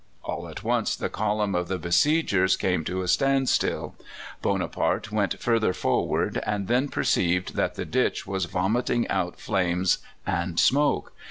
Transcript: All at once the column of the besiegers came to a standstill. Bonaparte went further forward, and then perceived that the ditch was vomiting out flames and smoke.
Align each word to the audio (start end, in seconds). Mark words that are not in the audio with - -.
All 0.23 0.47
at 0.47 0.63
once 0.63 0.95
the 0.95 1.09
column 1.11 1.53
of 1.53 1.67
the 1.67 1.77
besiegers 1.77 2.57
came 2.57 2.83
to 2.85 3.03
a 3.03 3.07
standstill. 3.07 3.93
Bonaparte 4.41 5.11
went 5.11 5.39
further 5.39 5.73
forward, 5.73 6.41
and 6.43 6.67
then 6.67 6.87
perceived 6.89 7.53
that 7.53 7.75
the 7.75 7.85
ditch 7.85 8.25
was 8.25 8.45
vomiting 8.45 9.07
out 9.09 9.39
flames 9.39 9.99
and 10.25 10.59
smoke. 10.59 11.13